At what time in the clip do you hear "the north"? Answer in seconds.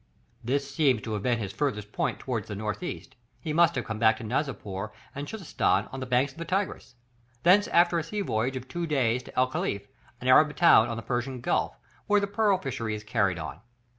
2.47-2.81